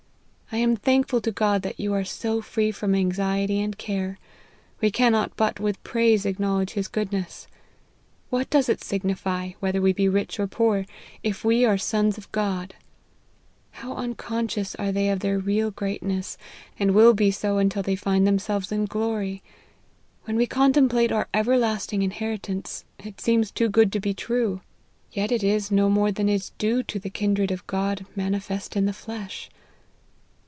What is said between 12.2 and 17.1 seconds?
God? How unconscious are they of their real greatness, and